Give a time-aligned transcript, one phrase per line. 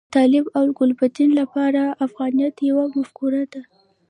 [0.03, 3.61] د طالب او ګلبدین لپاره افغانیت یوه مفکوره ده.